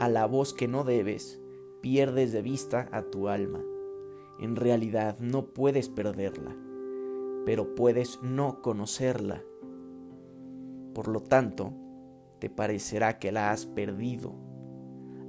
a 0.00 0.08
la 0.08 0.26
voz 0.26 0.52
que 0.52 0.66
no 0.66 0.82
debes, 0.82 1.40
pierdes 1.80 2.32
de 2.32 2.42
vista 2.42 2.88
a 2.90 3.02
tu 3.02 3.28
alma. 3.28 3.62
En 4.40 4.56
realidad 4.56 5.16
no 5.20 5.46
puedes 5.46 5.88
perderla, 5.88 6.56
pero 7.44 7.76
puedes 7.76 8.18
no 8.20 8.60
conocerla. 8.60 9.44
Por 10.92 11.06
lo 11.06 11.20
tanto, 11.20 11.72
te 12.40 12.50
parecerá 12.50 13.20
que 13.20 13.30
la 13.30 13.52
has 13.52 13.64
perdido 13.64 14.34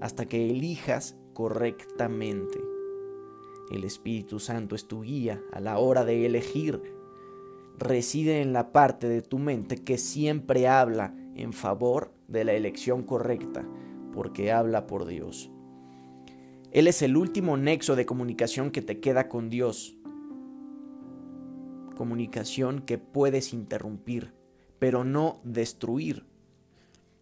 hasta 0.01 0.25
que 0.25 0.49
elijas 0.49 1.15
correctamente. 1.33 2.66
El 3.69 3.83
Espíritu 3.83 4.39
Santo 4.39 4.75
es 4.75 4.87
tu 4.87 5.01
guía 5.01 5.41
a 5.51 5.59
la 5.59 5.77
hora 5.77 6.05
de 6.05 6.25
elegir. 6.25 6.81
Reside 7.77 8.41
en 8.41 8.53
la 8.53 8.71
parte 8.71 9.09
de 9.09 9.21
tu 9.21 9.39
mente 9.39 9.83
que 9.83 9.97
siempre 9.97 10.67
habla 10.67 11.13
en 11.35 11.53
favor 11.53 12.13
de 12.27 12.45
la 12.45 12.53
elección 12.53 13.03
correcta, 13.03 13.67
porque 14.13 14.51
habla 14.51 14.87
por 14.87 15.05
Dios. 15.05 15.51
Él 16.71 16.87
es 16.87 17.01
el 17.01 17.17
último 17.17 17.57
nexo 17.57 17.95
de 17.95 18.05
comunicación 18.05 18.71
que 18.71 18.81
te 18.81 18.99
queda 18.99 19.27
con 19.27 19.49
Dios. 19.49 19.95
Comunicación 21.95 22.81
que 22.81 22.97
puedes 22.97 23.53
interrumpir, 23.53 24.33
pero 24.79 25.03
no 25.03 25.39
destruir, 25.43 26.25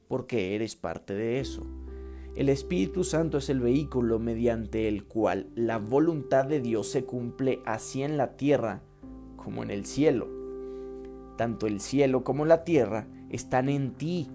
porque 0.08 0.56
eres 0.56 0.76
parte 0.76 1.14
de 1.14 1.40
eso. 1.40 1.66
El 2.36 2.50
Espíritu 2.50 3.06
Santo 3.06 3.38
es 3.38 3.50
el 3.50 3.62
vehículo 3.62 4.20
mediante 4.20 4.90
el 4.90 5.06
cual 5.06 5.48
la 5.56 5.78
voluntad 5.78 6.44
de 6.44 6.60
Dios 6.60 6.90
se 6.90 7.06
cumple 7.06 7.62
así 7.66 8.04
en 8.04 8.18
la 8.18 8.36
tierra 8.36 8.82
como 9.38 9.64
en 9.64 9.72
el 9.72 9.86
cielo. 9.86 10.28
Tanto 11.38 11.66
el 11.66 11.80
cielo 11.80 12.26
como 12.26 12.44
la 12.44 12.66
tierra 12.66 13.08
están 13.30 13.70
en 13.70 13.94
ti, 13.94 14.28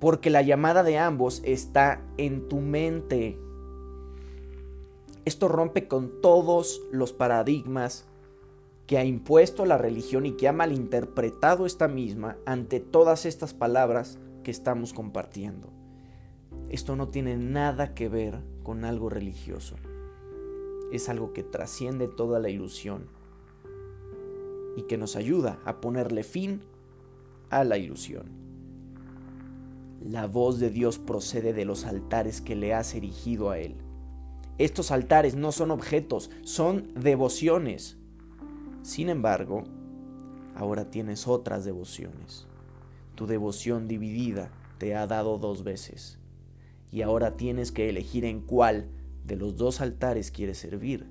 porque 0.00 0.28
la 0.28 0.42
llamada 0.42 0.82
de 0.82 0.98
ambos 0.98 1.40
está 1.44 2.02
en 2.16 2.48
tu 2.48 2.56
mente. 2.56 3.38
Esto 5.24 5.46
rompe 5.46 5.86
con 5.86 6.20
todos 6.20 6.82
los 6.90 7.12
paradigmas 7.12 8.06
que 8.88 8.98
ha 8.98 9.04
impuesto 9.04 9.66
la 9.66 9.78
religión 9.78 10.26
y 10.26 10.32
que 10.32 10.48
ha 10.48 10.52
malinterpretado 10.52 11.64
esta 11.64 11.86
misma 11.86 12.38
ante 12.44 12.80
todas 12.80 13.24
estas 13.24 13.54
palabras 13.54 14.18
que 14.42 14.50
estamos 14.50 14.92
compartiendo. 14.92 15.77
Esto 16.68 16.96
no 16.96 17.08
tiene 17.08 17.36
nada 17.36 17.94
que 17.94 18.08
ver 18.08 18.40
con 18.62 18.84
algo 18.84 19.08
religioso. 19.08 19.76
Es 20.92 21.08
algo 21.08 21.32
que 21.32 21.42
trasciende 21.42 22.08
toda 22.08 22.40
la 22.40 22.50
ilusión 22.50 23.06
y 24.76 24.82
que 24.82 24.98
nos 24.98 25.16
ayuda 25.16 25.58
a 25.64 25.80
ponerle 25.80 26.22
fin 26.22 26.60
a 27.50 27.64
la 27.64 27.78
ilusión. 27.78 28.26
La 30.00 30.26
voz 30.26 30.60
de 30.60 30.70
Dios 30.70 30.98
procede 30.98 31.52
de 31.52 31.64
los 31.64 31.84
altares 31.84 32.40
que 32.40 32.54
le 32.54 32.74
has 32.74 32.94
erigido 32.94 33.50
a 33.50 33.58
Él. 33.58 33.74
Estos 34.58 34.90
altares 34.90 35.34
no 35.34 35.52
son 35.52 35.70
objetos, 35.70 36.30
son 36.42 36.92
devociones. 36.94 37.96
Sin 38.82 39.08
embargo, 39.08 39.64
ahora 40.54 40.90
tienes 40.90 41.26
otras 41.26 41.64
devociones. 41.64 42.46
Tu 43.14 43.26
devoción 43.26 43.88
dividida 43.88 44.50
te 44.78 44.94
ha 44.94 45.06
dado 45.06 45.38
dos 45.38 45.64
veces. 45.64 46.17
Y 46.90 47.02
ahora 47.02 47.36
tienes 47.36 47.72
que 47.72 47.88
elegir 47.88 48.24
en 48.24 48.40
cuál 48.40 48.88
de 49.24 49.36
los 49.36 49.56
dos 49.56 49.80
altares 49.80 50.30
quieres 50.30 50.58
servir. 50.58 51.06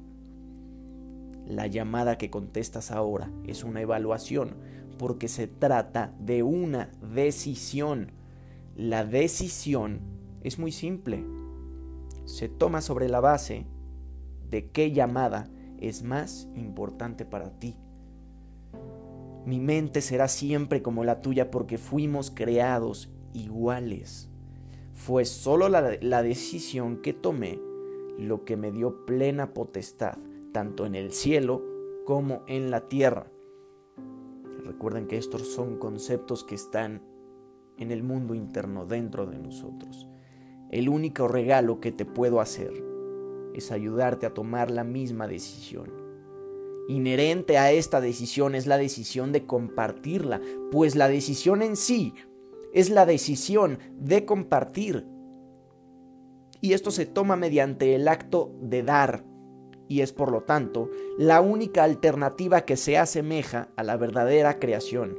La 1.45 1.67
llamada 1.67 2.17
que 2.17 2.29
contestas 2.29 2.91
ahora 2.91 3.31
es 3.45 3.63
una 3.63 3.81
evaluación 3.81 4.55
porque 4.97 5.27
se 5.27 5.47
trata 5.47 6.13
de 6.19 6.43
una 6.43 6.91
decisión 7.13 8.11
la 8.77 9.03
decisión 9.03 10.01
es 10.43 10.59
muy 10.59 10.71
simple. 10.71 11.25
Se 12.25 12.47
toma 12.47 12.81
sobre 12.81 13.09
la 13.09 13.19
base 13.19 13.65
de 14.51 14.69
qué 14.69 14.91
llamada 14.91 15.49
es 15.79 16.03
más 16.03 16.47
importante 16.53 17.25
para 17.25 17.57
ti. 17.57 17.75
Mi 19.47 19.59
mente 19.59 20.01
será 20.01 20.27
siempre 20.27 20.83
como 20.83 21.03
la 21.03 21.21
tuya 21.21 21.49
porque 21.49 21.79
fuimos 21.79 22.29
creados 22.29 23.09
iguales. 23.33 24.29
Fue 24.97 25.25
solo 25.25 25.69
la, 25.69 25.95
la, 26.01 26.23
decisión 26.23 26.97
que 26.97 27.13
tomé 27.13 27.61
lo 28.17 28.43
que 28.45 28.57
me 28.57 28.71
dio 28.71 29.05
plena 29.05 29.53
potestad, 29.53 30.17
tanto 30.51 30.87
en 30.87 30.95
el 30.95 31.13
cielo 31.13 31.63
como 32.03 32.43
en 32.47 32.71
la 32.71 32.89
tierra. 32.89 33.31
Recuerden 34.65 35.07
que 35.07 35.17
estos 35.17 35.53
son 35.53 35.77
conceptos 35.77 36.43
que 36.43 36.55
están 36.55 37.03
en 37.77 37.91
el 37.91 38.01
mundo 38.01 38.33
interno 38.33 38.87
dentro 38.87 39.27
de 39.27 39.37
nosotros. 39.37 40.07
El 40.71 40.89
único 40.89 41.27
regalo 41.27 41.79
que 41.79 41.91
te 41.91 42.03
puedo 42.03 42.41
hacer 42.41 42.73
es 43.53 43.71
ayudarte 43.71 44.25
a 44.25 44.33
tomar 44.33 44.71
la 44.71 44.83
misma 44.83 45.27
decisión. 45.27 45.93
Inherente 46.89 47.59
a 47.59 47.71
esta 47.71 48.01
decisión 48.01 48.55
es 48.55 48.65
la 48.65 48.79
decisión 48.79 49.31
de 49.31 49.45
compartirla, 49.45 50.41
pues 50.71 50.95
la 50.95 51.07
decisión 51.07 51.61
en 51.61 51.75
sí 51.75 52.15
es 52.73 52.89
la 52.89 53.05
decisión 53.05 53.79
de 53.97 54.25
compartir. 54.25 55.05
Y 56.61 56.73
esto 56.73 56.91
se 56.91 57.05
toma 57.05 57.35
mediante 57.35 57.95
el 57.95 58.07
acto 58.07 58.55
de 58.61 58.83
dar, 58.83 59.23
y 59.87 60.01
es 60.01 60.11
por 60.11 60.31
lo 60.31 60.41
tanto 60.41 60.89
la 61.17 61.41
única 61.41 61.83
alternativa 61.83 62.61
que 62.61 62.77
se 62.77 62.97
asemeja 62.97 63.69
a 63.75 63.83
la 63.83 63.95
verdadera 63.97 64.59
creación. 64.59 65.17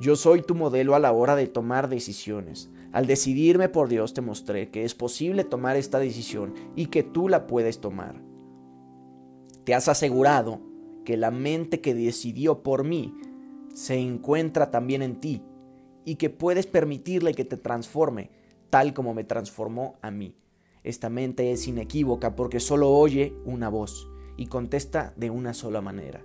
Yo 0.00 0.16
soy 0.16 0.42
tu 0.42 0.54
modelo 0.54 0.94
a 0.94 0.98
la 0.98 1.12
hora 1.12 1.36
de 1.36 1.46
tomar 1.46 1.88
decisiones. 1.88 2.70
Al 2.92 3.06
decidirme 3.06 3.68
por 3.68 3.88
Dios 3.88 4.14
te 4.14 4.22
mostré 4.22 4.70
que 4.70 4.84
es 4.84 4.94
posible 4.94 5.44
tomar 5.44 5.76
esta 5.76 5.98
decisión 5.98 6.54
y 6.74 6.86
que 6.86 7.02
tú 7.02 7.28
la 7.28 7.46
puedes 7.46 7.80
tomar. 7.80 8.22
Te 9.64 9.74
has 9.74 9.88
asegurado 9.88 10.60
que 11.04 11.16
la 11.16 11.30
mente 11.30 11.80
que 11.80 11.94
decidió 11.94 12.62
por 12.62 12.82
mí 12.82 13.14
se 13.74 13.96
encuentra 13.96 14.70
también 14.70 15.02
en 15.02 15.20
ti 15.20 15.42
y 16.04 16.16
que 16.16 16.30
puedes 16.30 16.66
permitirle 16.66 17.34
que 17.34 17.44
te 17.44 17.56
transforme 17.56 18.30
tal 18.70 18.94
como 18.94 19.14
me 19.14 19.24
transformó 19.24 19.96
a 20.00 20.10
mí. 20.10 20.36
Esta 20.82 21.10
mente 21.10 21.52
es 21.52 21.66
inequívoca 21.66 22.36
porque 22.36 22.60
solo 22.60 22.88
oye 22.90 23.34
una 23.44 23.68
voz 23.68 24.08
y 24.36 24.46
contesta 24.46 25.12
de 25.16 25.28
una 25.28 25.52
sola 25.52 25.82
manera. 25.82 26.24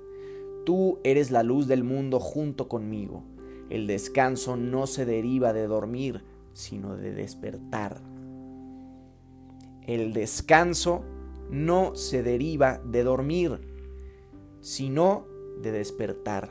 Tú 0.66 1.00
eres 1.04 1.32
la 1.32 1.44
luz 1.44 1.68
del 1.68 1.84
mundo 1.84 2.20
junto 2.20 2.70
conmigo. 2.70 3.24
El 3.70 3.88
descanso 3.88 4.56
no 4.56 4.88
se 4.88 5.06
deriva 5.06 5.52
de 5.52 5.68
dormir, 5.68 6.24
sino 6.54 6.96
de 6.96 7.14
despertar. 7.14 8.00
El 9.82 10.14
descanso 10.14 11.04
no 11.50 11.96
se 11.96 12.24
deriva 12.24 12.80
de 12.80 13.04
dormir, 13.04 13.60
sino 14.62 15.28
de 15.62 15.72
despertar. 15.72 16.50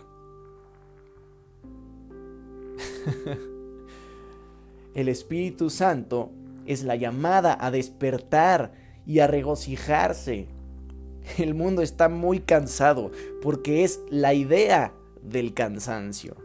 El 4.94 5.08
Espíritu 5.08 5.70
Santo 5.70 6.30
es 6.66 6.84
la 6.84 6.96
llamada 6.96 7.56
a 7.60 7.70
despertar 7.70 8.72
y 9.06 9.18
a 9.18 9.26
regocijarse. 9.26 10.46
El 11.38 11.54
mundo 11.54 11.82
está 11.82 12.08
muy 12.08 12.40
cansado 12.40 13.10
porque 13.42 13.84
es 13.84 14.00
la 14.10 14.34
idea 14.34 14.92
del 15.22 15.54
cansancio. 15.54 16.36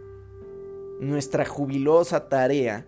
Nuestra 1.00 1.46
jubilosa 1.46 2.28
tarea 2.28 2.86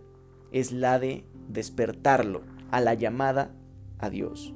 es 0.52 0.72
la 0.72 1.00
de 1.00 1.24
despertarlo 1.48 2.42
a 2.72 2.82
la 2.82 2.94
llamada 2.94 3.52
a 4.00 4.10
Dios. 4.10 4.54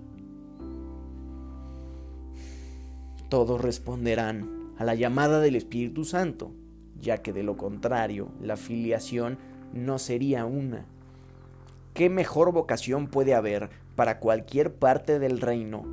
Todos 3.30 3.62
responderán 3.62 4.74
a 4.78 4.84
la 4.84 4.96
llamada 4.96 5.40
del 5.40 5.56
Espíritu 5.56 6.06
Santo, 6.06 6.52
ya 7.00 7.18
que 7.20 7.34
de 7.34 7.44
lo 7.44 7.58
contrario 7.58 8.30
la 8.42 8.58
filiación 8.58 9.38
no 9.74 10.00
sería 10.00 10.46
una. 10.46 10.86
¿Qué 11.94 12.10
mejor 12.10 12.52
vocación 12.52 13.08
puede 13.08 13.34
haber 13.34 13.70
para 13.96 14.20
cualquier 14.20 14.76
parte 14.76 15.20
del 15.20 15.40
reino 15.40 15.84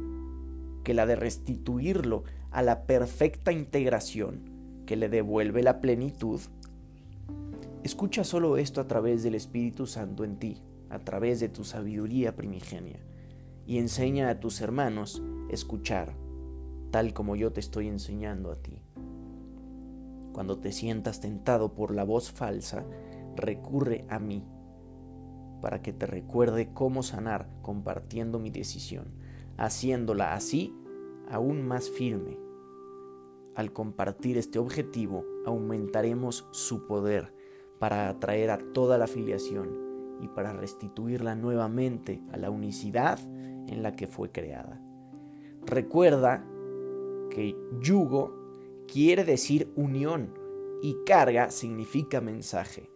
que 0.84 0.94
la 0.94 1.06
de 1.06 1.16
restituirlo 1.16 2.24
a 2.50 2.62
la 2.62 2.82
perfecta 2.86 3.52
integración 3.52 4.50
que 4.86 4.96
le 4.96 5.08
devuelve 5.08 5.62
la 5.62 5.80
plenitud? 5.80 6.40
Escucha 7.84 8.24
solo 8.24 8.56
esto 8.56 8.80
a 8.80 8.86
través 8.86 9.22
del 9.22 9.34
Espíritu 9.34 9.86
Santo 9.86 10.24
en 10.24 10.38
ti, 10.38 10.62
a 10.90 10.98
través 10.98 11.40
de 11.40 11.48
tu 11.48 11.64
sabiduría 11.64 12.36
primigenia, 12.36 13.00
y 13.66 13.78
enseña 13.78 14.28
a 14.28 14.38
tus 14.40 14.60
hermanos 14.60 15.22
escuchar, 15.50 16.14
tal 16.90 17.12
como 17.12 17.34
yo 17.36 17.52
te 17.52 17.60
estoy 17.60 17.88
enseñando 17.88 18.52
a 18.52 18.56
ti. 18.56 18.81
Cuando 20.32 20.58
te 20.58 20.72
sientas 20.72 21.20
tentado 21.20 21.74
por 21.74 21.94
la 21.94 22.04
voz 22.04 22.32
falsa, 22.32 22.84
recurre 23.36 24.04
a 24.08 24.18
mí 24.18 24.44
para 25.60 25.80
que 25.80 25.92
te 25.92 26.06
recuerde 26.06 26.72
cómo 26.74 27.02
sanar 27.02 27.48
compartiendo 27.62 28.38
mi 28.38 28.50
decisión, 28.50 29.14
haciéndola 29.56 30.34
así 30.34 30.74
aún 31.30 31.62
más 31.62 31.88
firme. 31.88 32.38
Al 33.54 33.72
compartir 33.72 34.38
este 34.38 34.58
objetivo, 34.58 35.24
aumentaremos 35.46 36.48
su 36.50 36.86
poder 36.86 37.32
para 37.78 38.08
atraer 38.08 38.50
a 38.50 38.58
toda 38.58 38.98
la 38.98 39.06
filiación 39.06 40.18
y 40.20 40.28
para 40.28 40.52
restituirla 40.52 41.34
nuevamente 41.34 42.20
a 42.32 42.36
la 42.36 42.50
unicidad 42.50 43.18
en 43.68 43.82
la 43.82 43.94
que 43.94 44.06
fue 44.06 44.30
creada. 44.30 44.80
Recuerda 45.64 46.44
que 47.30 47.56
yugo 47.80 48.41
quiere 48.92 49.24
decir 49.24 49.72
unión 49.74 50.34
y 50.82 50.96
carga 51.06 51.50
significa 51.50 52.20
mensaje 52.20 52.92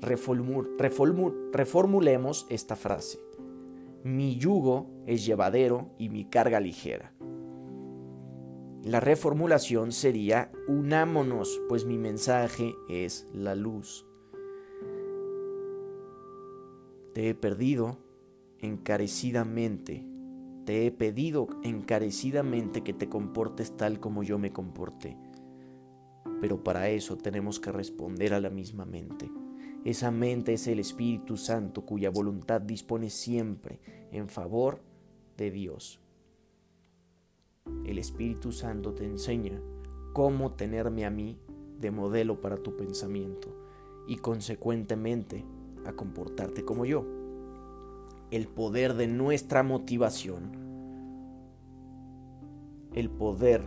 reformulemos 0.00 2.46
esta 2.48 2.76
frase. 2.76 3.18
Mi 4.04 4.36
yugo 4.36 4.86
es 5.06 5.26
llevadero 5.26 5.90
y 5.98 6.10
mi 6.10 6.26
carga 6.26 6.60
ligera. 6.60 7.12
La 8.84 9.00
reformulación 9.00 9.90
sería 9.90 10.52
unámonos, 10.68 11.60
pues 11.68 11.84
mi 11.86 11.98
mensaje 11.98 12.72
es 12.88 13.26
la 13.32 13.56
luz. 13.56 14.06
Te 17.14 17.30
he 17.30 17.34
perdido 17.34 17.98
encarecidamente. 18.60 20.04
Te 20.66 20.84
he 20.84 20.90
pedido 20.90 21.46
encarecidamente 21.62 22.82
que 22.82 22.92
te 22.92 23.08
comportes 23.08 23.76
tal 23.76 24.00
como 24.00 24.24
yo 24.24 24.36
me 24.36 24.52
comporté. 24.52 25.16
Pero 26.40 26.64
para 26.64 26.90
eso 26.90 27.16
tenemos 27.16 27.60
que 27.60 27.70
responder 27.70 28.34
a 28.34 28.40
la 28.40 28.50
misma 28.50 28.84
mente. 28.84 29.30
Esa 29.84 30.10
mente 30.10 30.54
es 30.54 30.66
el 30.66 30.80
Espíritu 30.80 31.36
Santo 31.36 31.86
cuya 31.86 32.10
voluntad 32.10 32.60
dispone 32.60 33.10
siempre 33.10 33.78
en 34.10 34.28
favor 34.28 34.82
de 35.36 35.52
Dios. 35.52 36.00
El 37.84 37.98
Espíritu 37.98 38.50
Santo 38.50 38.92
te 38.92 39.04
enseña 39.04 39.62
cómo 40.12 40.54
tenerme 40.54 41.04
a 41.04 41.10
mí 41.10 41.38
de 41.78 41.92
modelo 41.92 42.40
para 42.40 42.56
tu 42.56 42.76
pensamiento 42.76 43.56
y 44.08 44.16
consecuentemente 44.16 45.44
a 45.84 45.92
comportarte 45.92 46.64
como 46.64 46.84
yo. 46.84 47.15
El 48.32 48.48
poder 48.48 48.94
de 48.94 49.06
nuestra 49.06 49.62
motivación, 49.62 50.50
el 52.92 53.08
poder 53.08 53.62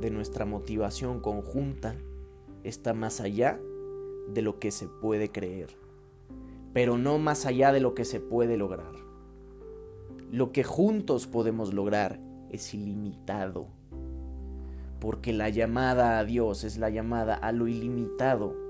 de 0.00 0.10
nuestra 0.10 0.44
motivación 0.44 1.20
conjunta 1.20 1.94
está 2.64 2.94
más 2.94 3.20
allá 3.20 3.60
de 4.28 4.42
lo 4.42 4.58
que 4.58 4.72
se 4.72 4.88
puede 4.88 5.30
creer, 5.30 5.76
pero 6.72 6.98
no 6.98 7.18
más 7.18 7.46
allá 7.46 7.72
de 7.72 7.78
lo 7.78 7.94
que 7.94 8.04
se 8.04 8.18
puede 8.18 8.56
lograr. 8.56 8.92
Lo 10.32 10.50
que 10.50 10.64
juntos 10.64 11.28
podemos 11.28 11.72
lograr 11.72 12.18
es 12.50 12.74
ilimitado, 12.74 13.68
porque 14.98 15.32
la 15.32 15.48
llamada 15.48 16.18
a 16.18 16.24
Dios 16.24 16.64
es 16.64 16.76
la 16.76 16.90
llamada 16.90 17.36
a 17.36 17.52
lo 17.52 17.68
ilimitado. 17.68 18.61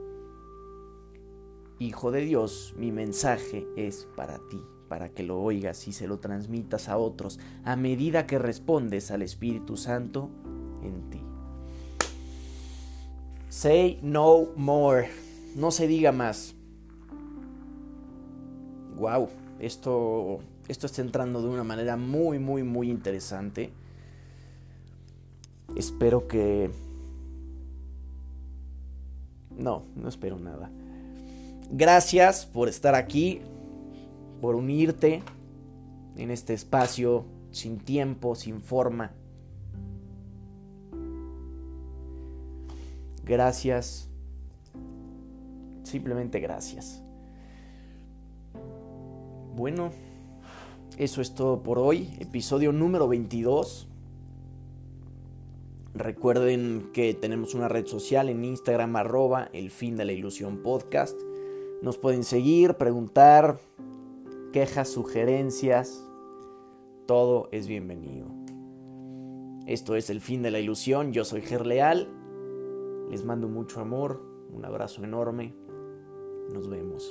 Hijo 1.83 2.13
de 2.13 2.21
Dios, 2.21 2.75
mi 2.79 2.93
mensaje 2.93 3.67
es 3.77 4.07
para 4.15 4.39
ti, 4.39 4.63
para 4.89 5.09
que 5.09 5.25
lo 5.25 5.41
oigas 5.41 5.89
y 5.89 5.93
se 5.93 6.07
lo 6.07 6.21
transmitas 6.21 6.89
a 6.89 6.97
otros 6.97 7.41
a 7.65 7.75
medida 7.75 8.25
que 8.25 8.39
respondes 8.39 9.11
al 9.11 9.21
Espíritu 9.21 9.77
Santo 9.77 10.31
en 10.85 11.11
ti. 11.11 11.21
Say 13.49 13.99
no 14.01 14.47
more 14.55 15.11
no 15.57 15.73
se 15.73 15.89
diga 15.89 16.13
más. 16.13 16.55
Wow, 18.97 19.29
esto, 19.59 20.39
esto 20.69 20.87
está 20.87 21.03
entrando 21.03 21.43
de 21.43 21.49
una 21.49 21.65
manera 21.65 21.97
muy, 21.97 22.39
muy, 22.39 22.63
muy 22.63 22.93
interesante. 22.93 23.73
Espero 25.75 26.29
que... 26.29 26.71
No, 29.51 29.83
no 29.97 30.09
espero 30.09 30.39
nada. 30.39 30.71
Gracias 31.75 32.45
por 32.45 32.69
estar 32.69 32.95
aquí, 32.95 33.41
por 34.43 34.57
unirte 34.57 35.23
en 36.17 36.31
este 36.31 36.53
espacio 36.53 37.25
sin 37.51 37.79
tiempo, 37.79 38.35
sin 38.35 38.61
forma. 38.61 39.13
Gracias. 43.25 44.11
Simplemente 45.83 46.41
gracias. 46.41 47.03
Bueno, 49.57 49.93
eso 50.99 51.23
es 51.23 51.35
todo 51.35 51.63
por 51.63 51.79
hoy. 51.79 52.11
Episodio 52.21 52.73
número 52.73 53.09
22. 53.09 53.89
Recuerden 55.95 56.91
que 56.93 57.15
tenemos 57.15 57.55
una 57.55 57.69
red 57.69 57.87
social 57.87 58.29
en 58.29 58.45
Instagram 58.45 58.95
arroba 58.97 59.49
el 59.55 59.71
fin 59.71 59.97
de 59.97 60.05
la 60.05 60.13
ilusión 60.13 60.59
podcast. 60.59 61.19
Nos 61.83 61.99
pueden 61.99 62.23
seguir, 62.23 62.75
preguntar, 62.75 63.59
quejas, 64.53 64.89
sugerencias. 64.89 66.09
Todo 67.07 67.49
es 67.51 67.67
bienvenido. 67.67 68.29
Esto 69.67 69.97
es 69.97 70.09
el 70.09 70.21
fin 70.21 70.43
de 70.43 70.53
la 70.53 70.61
ilusión. 70.61 71.13
Yo 71.13 71.25
soy 71.25 71.43
Gerleal. 71.43 72.09
Les 73.11 73.25
mando 73.25 73.49
mucho 73.49 73.81
amor, 73.81 74.23
un 74.53 74.65
abrazo 74.65 75.03
enorme. 75.03 75.57
Nos 76.53 76.69
vemos. 76.69 77.11